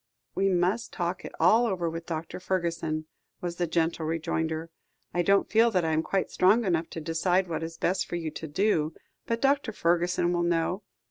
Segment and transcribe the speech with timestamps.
[0.33, 2.39] "We must talk it all over with Dr.
[2.39, 3.05] Fergusson,"
[3.39, 4.71] was the gentle rejoinder.
[5.13, 8.15] "I don't feel that I am quite strong enough to decide what is best for
[8.15, 8.95] you to do,
[9.27, 9.71] but Dr.
[9.71, 10.81] Fergusson will know.